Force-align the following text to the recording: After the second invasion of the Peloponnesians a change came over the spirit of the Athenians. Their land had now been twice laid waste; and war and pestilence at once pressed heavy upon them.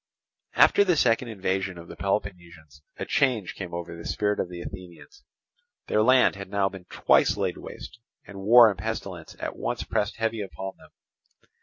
After 0.55 0.83
the 0.83 0.95
second 0.97 1.27
invasion 1.27 1.77
of 1.77 1.87
the 1.87 1.95
Peloponnesians 1.95 2.81
a 2.97 3.05
change 3.05 3.53
came 3.53 3.71
over 3.71 3.95
the 3.95 4.03
spirit 4.03 4.39
of 4.39 4.49
the 4.49 4.59
Athenians. 4.61 5.23
Their 5.85 6.01
land 6.01 6.35
had 6.35 6.49
now 6.49 6.69
been 6.69 6.85
twice 6.85 7.37
laid 7.37 7.57
waste; 7.59 7.99
and 8.25 8.39
war 8.41 8.67
and 8.67 8.79
pestilence 8.79 9.35
at 9.39 9.55
once 9.55 9.83
pressed 9.83 10.15
heavy 10.15 10.41
upon 10.41 10.75
them. 10.77 10.89